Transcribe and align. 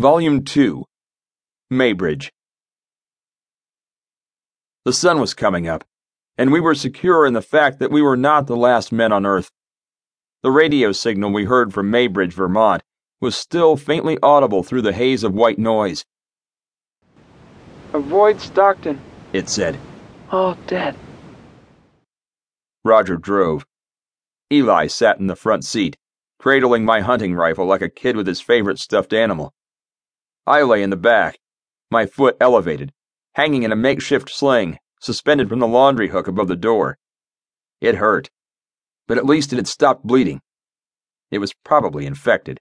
Volume 0.00 0.44
2 0.44 0.82
Maybridge. 1.70 2.30
The 4.86 4.94
sun 4.94 5.20
was 5.20 5.34
coming 5.34 5.68
up, 5.68 5.84
and 6.38 6.50
we 6.50 6.58
were 6.58 6.74
secure 6.74 7.26
in 7.26 7.34
the 7.34 7.42
fact 7.42 7.78
that 7.80 7.90
we 7.90 8.00
were 8.00 8.16
not 8.16 8.46
the 8.46 8.56
last 8.56 8.92
men 8.92 9.12
on 9.12 9.26
Earth. 9.26 9.50
The 10.42 10.50
radio 10.50 10.92
signal 10.92 11.34
we 11.34 11.44
heard 11.44 11.74
from 11.74 11.92
Maybridge, 11.92 12.32
Vermont, 12.32 12.82
was 13.20 13.36
still 13.36 13.76
faintly 13.76 14.16
audible 14.22 14.62
through 14.62 14.80
the 14.80 14.94
haze 14.94 15.22
of 15.22 15.34
white 15.34 15.58
noise. 15.58 16.06
Avoid 17.92 18.40
Stockton, 18.40 18.98
it 19.34 19.50
said. 19.50 19.78
All 20.30 20.56
dead. 20.66 20.96
Roger 22.86 23.18
drove. 23.18 23.66
Eli 24.50 24.86
sat 24.86 25.18
in 25.18 25.26
the 25.26 25.36
front 25.36 25.66
seat, 25.66 25.98
cradling 26.38 26.86
my 26.86 27.02
hunting 27.02 27.34
rifle 27.34 27.66
like 27.66 27.82
a 27.82 27.90
kid 27.90 28.16
with 28.16 28.26
his 28.26 28.40
favorite 28.40 28.78
stuffed 28.78 29.12
animal. 29.12 29.52
I 30.46 30.62
lay 30.62 30.82
in 30.82 30.90
the 30.90 30.96
back, 30.96 31.38
my 31.90 32.06
foot 32.06 32.36
elevated, 32.40 32.92
hanging 33.34 33.62
in 33.62 33.72
a 33.72 33.76
makeshift 33.76 34.30
sling, 34.30 34.78
suspended 35.00 35.48
from 35.48 35.58
the 35.58 35.66
laundry 35.66 36.08
hook 36.08 36.28
above 36.28 36.48
the 36.48 36.56
door. 36.56 36.98
It 37.80 37.96
hurt, 37.96 38.30
but 39.06 39.18
at 39.18 39.26
least 39.26 39.52
it 39.52 39.56
had 39.56 39.68
stopped 39.68 40.04
bleeding. 40.04 40.40
It 41.30 41.38
was 41.38 41.54
probably 41.64 42.06
infected. 42.06 42.60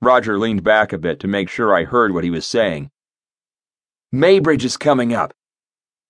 Roger 0.00 0.38
leaned 0.38 0.64
back 0.64 0.92
a 0.92 0.98
bit 0.98 1.20
to 1.20 1.28
make 1.28 1.48
sure 1.48 1.74
I 1.74 1.84
heard 1.84 2.14
what 2.14 2.24
he 2.24 2.30
was 2.30 2.46
saying. 2.46 2.90
Maybridge 4.14 4.64
is 4.64 4.76
coming 4.76 5.12
up. 5.14 5.32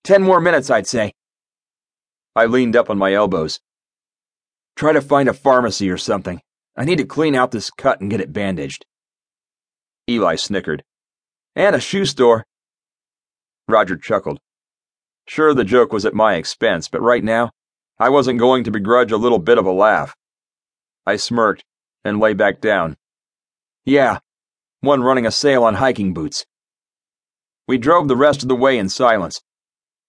Ten 0.05 0.23
more 0.23 0.41
minutes, 0.41 0.71
I'd 0.71 0.87
say. 0.87 1.13
I 2.37 2.47
leaned 2.47 2.77
up 2.77 2.89
on 2.89 2.99
my 2.99 3.13
elbows. 3.13 3.61
Try 4.77 4.93
to 4.93 5.03
find 5.03 5.29
a 5.29 5.35
pharmacy 5.35 5.91
or 5.91 5.99
something. 5.99 6.41
I 6.77 6.85
need 6.85 6.99
to 6.99 7.05
clean 7.05 7.35
out 7.35 7.51
this 7.51 7.71
cut 7.71 8.01
and 8.01 8.11
get 8.11 8.21
it 8.21 8.33
bandaged. 8.33 8.87
Eli 10.11 10.35
snickered. 10.35 10.83
And 11.55 11.77
a 11.77 11.81
shoe 11.81 12.05
store. 12.05 12.45
Roger 13.69 13.97
chuckled. 13.97 14.41
Sure, 15.27 15.55
the 15.55 15.65
joke 15.65 15.93
was 15.93 16.05
at 16.05 16.15
my 16.15 16.35
expense, 16.35 16.89
but 16.89 17.01
right 17.01 17.23
now, 17.23 17.53
I 17.99 18.09
wasn't 18.09 18.41
going 18.41 18.65
to 18.65 18.71
begrudge 18.71 19.13
a 19.13 19.17
little 19.17 19.39
bit 19.39 19.59
of 19.59 19.67
a 19.67 19.71
laugh. 19.71 20.17
I 21.07 21.17
smirked 21.17 21.65
and 22.05 22.19
lay 22.19 22.35
back 22.35 22.61
down. 22.61 22.97
Yeah, 23.85 24.19
one 24.81 25.03
running 25.03 25.27
a 25.27 25.31
sale 25.31 25.63
on 25.63 25.75
hiking 25.75 26.13
boots. 26.13 26.45
We 27.69 27.79
drove 27.79 28.09
the 28.09 28.17
rest 28.17 28.43
of 28.43 28.49
the 28.49 28.57
way 28.57 28.79
in 28.79 28.89
silence. 28.89 29.41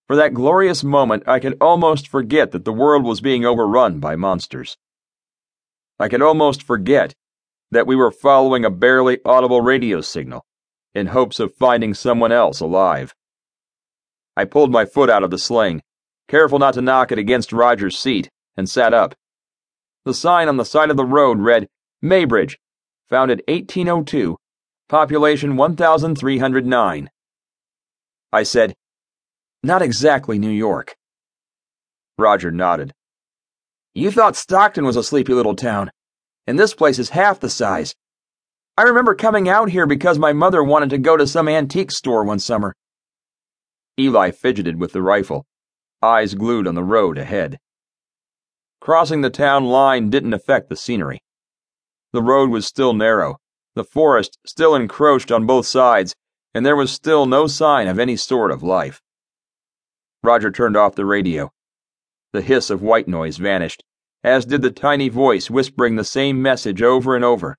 For 0.07 0.15
that 0.15 0.33
glorious 0.33 0.83
moment, 0.83 1.23
I 1.27 1.39
could 1.39 1.57
almost 1.61 2.07
forget 2.07 2.51
that 2.51 2.65
the 2.65 2.73
world 2.73 3.03
was 3.03 3.21
being 3.21 3.45
overrun 3.45 3.99
by 3.99 4.15
monsters. 4.15 4.77
I 5.99 6.09
could 6.09 6.21
almost 6.21 6.63
forget 6.63 7.13
that 7.71 7.87
we 7.87 7.95
were 7.95 8.11
following 8.11 8.65
a 8.65 8.69
barely 8.69 9.19
audible 9.25 9.61
radio 9.61 10.01
signal 10.01 10.45
in 10.93 11.07
hopes 11.07 11.39
of 11.39 11.55
finding 11.55 11.93
someone 11.93 12.31
else 12.31 12.59
alive. 12.59 13.15
I 14.35 14.45
pulled 14.45 14.71
my 14.71 14.85
foot 14.85 15.09
out 15.09 15.23
of 15.23 15.31
the 15.31 15.37
sling, 15.37 15.81
careful 16.27 16.59
not 16.59 16.73
to 16.73 16.81
knock 16.81 17.11
it 17.11 17.17
against 17.17 17.53
Roger's 17.53 17.97
seat, 17.97 18.29
and 18.57 18.69
sat 18.69 18.93
up. 18.93 19.15
The 20.03 20.13
sign 20.13 20.49
on 20.49 20.57
the 20.57 20.65
side 20.65 20.89
of 20.89 20.97
the 20.97 21.05
road 21.05 21.39
read 21.39 21.67
Maybridge, 22.03 22.57
founded 23.07 23.41
1802, 23.47 24.37
population 24.89 25.55
1,309. 25.55 27.09
I 28.33 28.43
said, 28.43 28.73
Not 29.63 29.81
exactly 29.81 30.39
New 30.39 30.49
York. 30.49 30.95
Roger 32.17 32.51
nodded. 32.51 32.93
You 33.93 34.11
thought 34.11 34.35
Stockton 34.35 34.85
was 34.85 34.95
a 34.95 35.03
sleepy 35.03 35.33
little 35.33 35.55
town 35.55 35.91
and 36.51 36.59
this 36.59 36.73
place 36.73 36.99
is 36.99 37.11
half 37.11 37.39
the 37.39 37.49
size. 37.49 37.95
I 38.77 38.81
remember 38.81 39.15
coming 39.15 39.47
out 39.47 39.69
here 39.69 39.85
because 39.85 40.19
my 40.19 40.33
mother 40.33 40.61
wanted 40.61 40.89
to 40.89 40.97
go 40.97 41.15
to 41.15 41.25
some 41.25 41.47
antique 41.47 41.91
store 41.91 42.25
one 42.25 42.39
summer. 42.39 42.75
Eli 43.97 44.31
fidgeted 44.31 44.77
with 44.77 44.91
the 44.91 45.01
rifle, 45.01 45.45
eyes 46.01 46.33
glued 46.33 46.67
on 46.67 46.75
the 46.75 46.83
road 46.83 47.17
ahead. 47.17 47.57
Crossing 48.81 49.21
the 49.21 49.29
town 49.29 49.63
line 49.63 50.09
didn't 50.09 50.33
affect 50.33 50.67
the 50.67 50.75
scenery. 50.75 51.23
The 52.11 52.21
road 52.21 52.49
was 52.49 52.67
still 52.67 52.93
narrow, 52.93 53.37
the 53.75 53.85
forest 53.85 54.37
still 54.45 54.75
encroached 54.75 55.31
on 55.31 55.45
both 55.45 55.65
sides, 55.65 56.17
and 56.53 56.65
there 56.65 56.75
was 56.75 56.91
still 56.91 57.25
no 57.25 57.47
sign 57.47 57.87
of 57.87 57.97
any 57.97 58.17
sort 58.17 58.51
of 58.51 58.61
life. 58.61 59.01
Roger 60.21 60.51
turned 60.51 60.75
off 60.75 60.95
the 60.95 61.05
radio. 61.05 61.49
The 62.33 62.41
hiss 62.41 62.69
of 62.69 62.81
white 62.81 63.07
noise 63.07 63.37
vanished 63.37 63.85
as 64.23 64.45
did 64.45 64.61
the 64.61 64.71
tiny 64.71 65.09
voice 65.09 65.49
whispering 65.49 65.95
the 65.95 66.03
same 66.03 66.41
message 66.41 66.81
over 66.81 67.15
and 67.15 67.25
over. 67.25 67.57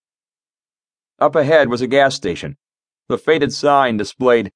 Up 1.18 1.34
ahead 1.34 1.68
was 1.68 1.80
a 1.80 1.86
gas 1.86 2.14
station. 2.14 2.56
The 3.08 3.18
faded 3.18 3.52
sign 3.52 3.96
displayed 3.96 4.52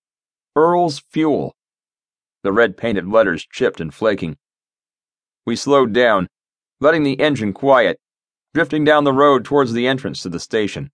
Earl's 0.55 1.01
Fuel. 1.11 1.55
The 2.43 2.53
red 2.53 2.77
painted 2.77 3.07
letters 3.09 3.47
chipped 3.51 3.81
and 3.81 3.93
flaking. 3.93 4.37
We 5.45 5.57
slowed 5.57 5.93
down, 5.93 6.29
letting 6.81 7.03
the 7.03 7.21
engine 7.21 7.53
quiet, 7.53 7.99
drifting 8.55 8.85
down 8.85 9.05
the 9.05 9.13
road 9.13 9.45
towards 9.45 9.73
the 9.73 9.87
entrance 9.87 10.23
to 10.23 10.29
the 10.29 10.41
station. 10.41 10.91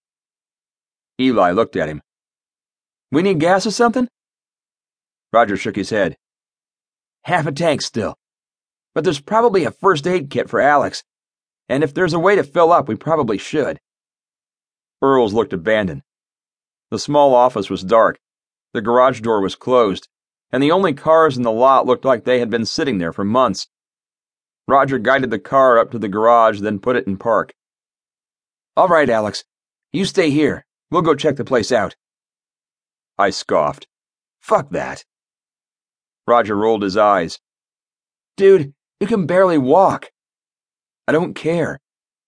Eli 1.21 1.53
looked 1.53 1.77
at 1.77 1.89
him. 1.89 2.03
We 3.11 3.22
need 3.22 3.41
gas 3.41 3.67
or 3.67 3.71
something? 3.71 4.09
Roger 5.33 5.56
shook 5.56 5.77
his 5.77 5.91
head. 5.91 6.17
Half 7.25 7.47
a 7.47 7.53
tank 7.53 7.83
still 7.83 8.17
but 8.94 9.04
there's 9.04 9.20
probably 9.20 9.64
a 9.64 9.70
first 9.70 10.06
aid 10.06 10.30
kit 10.30 10.48
for 10.48 10.60
Alex, 10.60 11.04
and 11.69 11.82
if 11.82 11.94
there's 11.94 12.12
a 12.12 12.19
way 12.19 12.36
to 12.36 12.44
fill 12.44 12.72
up, 12.72 12.88
we 12.88 12.94
probably 12.94 13.38
should. 13.38 13.80
Earls 15.00 15.32
looked 15.32 15.53
abandoned. 15.53 16.03
The 16.91 16.98
small 16.98 17.34
office 17.34 17.70
was 17.70 17.82
dark, 17.82 18.19
the 18.72 18.82
garage 18.82 19.20
door 19.20 19.41
was 19.41 19.54
closed, 19.54 20.08
and 20.50 20.62
the 20.62 20.70
only 20.70 20.92
cars 20.92 21.36
in 21.36 21.42
the 21.42 21.53
lot 21.53 21.86
looked 21.86 22.04
like 22.04 22.25
they 22.25 22.38
had 22.38 22.50
been 22.50 22.66
sitting 22.66 22.98
there 22.98 23.12
for 23.12 23.25
months. 23.25 23.69
Roger 24.69 24.98
guided 24.98 25.30
the 25.30 25.38
car 25.38 25.78
up 25.78 25.91
to 25.91 25.98
the 25.98 26.09
garage, 26.09 26.60
then 26.60 26.78
put 26.78 26.97
it 26.97 27.06
in 27.06 27.16
park. 27.16 27.54
All 28.76 28.88
right, 28.88 29.09
Alex. 29.09 29.44
You 29.92 30.04
stay 30.04 30.30
here. 30.30 30.64
We'll 30.91 31.03
go 31.03 31.14
check 31.14 31.36
the 31.36 31.44
place 31.44 31.72
out. 31.72 31.97
I 33.19 33.30
scoffed. 33.30 33.86
Fuck 34.41 34.70
that. 34.70 35.04
Roger 36.26 36.56
rolled 36.56 36.82
his 36.82 36.97
eyes. 36.97 37.41
Dude, 38.36 38.72
you 39.03 39.09
can 39.09 39.27
barely 39.27 39.59
walk. 39.59 40.13
I 41.09 41.13
don't 41.13 41.35
care. 41.35 41.81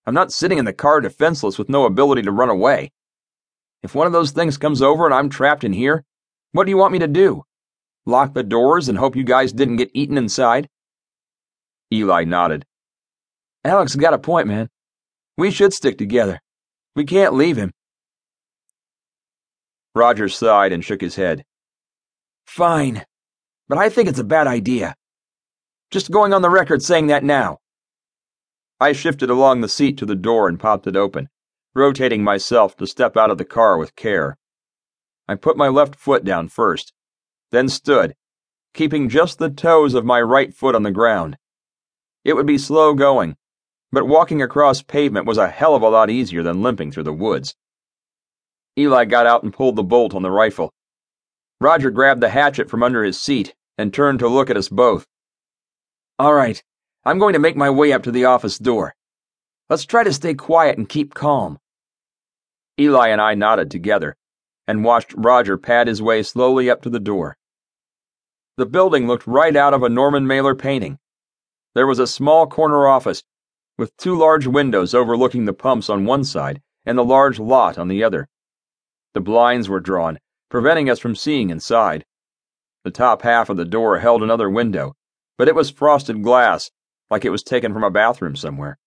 I'm 0.07 0.13
not 0.13 0.33
sitting 0.33 0.59
in 0.59 0.65
the 0.65 0.73
car 0.73 1.01
defenseless 1.01 1.57
with 1.57 1.69
no 1.69 1.85
ability 1.85 2.23
to 2.23 2.33
run 2.33 2.51
away. 2.51 2.91
If 3.85 3.95
one 3.95 4.09
of 4.09 4.13
those 4.13 4.33
things 4.33 4.59
comes 4.59 4.83
over 4.83 5.05
and 5.05 5.15
I'm 5.15 5.29
trapped 5.29 5.63
in 5.63 5.73
here, 5.73 6.05
what 6.51 6.65
do 6.65 6.71
you 6.71 6.77
want 6.77 6.93
me 6.93 6.99
to 6.99 7.07
do? 7.07 7.45
Lock 8.07 8.35
the 8.35 8.43
doors 8.43 8.89
and 8.89 8.99
hope 8.99 9.15
you 9.15 9.23
guys 9.23 9.53
didn't 9.53 9.77
get 9.77 9.93
eaten 9.95 10.19
inside? 10.19 10.69
Eli 11.93 12.25
nodded. 12.25 12.67
Alex 13.65 13.95
got 13.95 14.13
a 14.13 14.19
point, 14.19 14.49
man. 14.49 14.69
We 15.39 15.53
should 15.53 15.73
stick 15.73 15.97
together. 15.97 16.41
We 16.97 17.05
can't 17.05 17.35
leave 17.35 17.57
him. 17.57 17.71
Roger 19.95 20.29
sighed 20.29 20.73
and 20.73 20.85
shook 20.85 21.03
his 21.03 21.15
head. 21.15 21.45
Fine, 22.49 23.07
but 23.69 23.79
I 23.79 23.91
think 23.91 24.09
it's 24.09 24.19
a 24.19 24.25
bad 24.25 24.49
idea. 24.49 24.97
Just 25.95 26.11
going 26.11 26.33
on 26.33 26.43
the 26.43 26.51
record 26.51 26.83
saying 26.83 27.07
that 27.07 27.23
now. 27.23 27.59
I 28.81 28.91
shifted 28.91 29.31
along 29.31 29.61
the 29.61 29.69
seat 29.69 29.97
to 29.99 30.05
the 30.05 30.17
door 30.17 30.49
and 30.49 30.59
popped 30.59 30.89
it 30.89 30.97
open, 30.97 31.29
rotating 31.73 32.25
myself 32.25 32.77
to 32.79 32.87
step 32.89 33.17
out 33.17 33.31
of 33.31 33.39
the 33.39 33.45
car 33.45 33.79
with 33.79 33.95
care. 33.95 34.37
I 35.29 35.37
put 35.37 35.57
my 35.57 35.69
left 35.69 35.95
foot 35.95 36.25
down 36.25 36.49
first, 36.49 36.93
then 37.53 37.69
stood, 37.69 38.17
keeping 38.73 39.09
just 39.09 39.39
the 39.39 39.49
toes 39.49 39.95
of 39.95 40.05
my 40.05 40.21
right 40.21 40.53
foot 40.53 40.75
on 40.75 40.83
the 40.83 40.91
ground. 40.91 41.39
It 42.25 42.33
would 42.33 42.45
be 42.45 42.59
slow 42.59 42.95
going, 42.95 43.37
but 43.93 44.09
walking 44.09 44.43
across 44.43 44.83
pavement 44.83 45.27
was 45.27 45.39
a 45.39 45.47
hell 45.47 45.77
of 45.77 45.83
a 45.83 45.89
lot 45.89 46.11
easier 46.11 46.43
than 46.43 46.61
limping 46.61 46.91
through 46.91 47.05
the 47.05 47.13
woods. 47.13 47.55
Eli 48.77 49.05
got 49.05 49.27
out 49.27 49.45
and 49.45 49.53
pulled 49.53 49.77
the 49.77 49.85
bolt 49.85 50.13
on 50.13 50.23
the 50.23 50.31
rifle. 50.33 50.75
Roger 51.61 51.93
grabbed 51.93 52.21
the 52.21 52.31
hatchet 52.31 52.69
from 52.69 52.83
under 52.83 53.05
his 53.05 53.21
seat 53.21 53.55
and 53.79 53.95
turned 53.95 54.19
to 54.19 54.27
look 54.27 54.51
at 54.51 54.57
us 54.57 54.69
both. 54.69 55.07
All 56.17 56.33
right, 56.33 56.63
I'm 57.05 57.19
going 57.19 57.33
to 57.33 57.41
make 57.41 57.57
my 57.57 57.71
way 57.71 57.93
up 57.93 58.05
to 58.05 58.13
the 58.13 58.25
office 58.25 58.57
door. 58.57 58.95
Let's 59.69 59.85
try 59.85 60.05
to 60.05 60.13
stay 60.13 60.35
quiet 60.35 60.79
and 60.79 60.89
keep 60.89 61.13
calm. 61.13 61.59
Eli 62.79 63.09
and 63.09 63.21
I 63.21 63.35
nodded 63.35 63.69
together 63.69 64.17
and 64.69 64.85
watched 64.85 65.13
Roger 65.17 65.59
pad 65.59 65.89
his 65.89 66.01
way 66.01 66.23
slowly 66.23 66.71
up 66.71 66.83
to 66.83 66.91
the 66.91 67.01
door. 67.01 67.37
The 68.57 68.67
building 68.67 69.09
looked 69.09 69.27
right 69.27 69.57
out 69.57 69.75
of 69.75 69.83
a 69.83 69.89
Norman 69.89 70.25
Mailer 70.25 70.55
painting. 70.55 71.01
There 71.75 71.87
was 71.87 71.99
a 71.99 72.07
small 72.07 72.47
corner 72.47 72.87
office 72.87 73.25
with 73.77 73.97
two 73.97 74.17
large 74.17 74.47
windows 74.47 74.95
overlooking 74.95 75.47
the 75.47 75.53
pumps 75.53 75.91
on 75.91 76.05
one 76.05 76.23
side 76.23 76.63
and 76.87 76.97
the 76.97 77.05
large 77.05 77.41
lot 77.41 77.77
on 77.77 77.89
the 77.89 78.05
other. 78.05 78.29
The 79.15 79.21
blinds 79.21 79.69
were 79.69 79.81
drawn, 79.81 80.21
preventing 80.49 80.89
us 80.89 81.01
from 81.01 81.17
seeing 81.17 81.51
inside. 81.51 82.05
The 82.85 82.93
top 82.93 83.23
half 83.23 83.51
of 83.51 83.57
the 83.57 83.65
door 83.65 83.99
held 83.99 84.23
another 84.23 84.49
window 84.49 84.95
but 85.39 85.49
it 85.49 85.55
was 85.55 85.71
frosted 85.71 86.23
glass, 86.23 86.71
like 87.11 87.25
it 87.25 87.31
was 87.31 87.43
taken 87.43 87.73
from 87.73 87.85
a 87.85 87.91
bathroom 87.91 88.37
somewhere. 88.37 88.79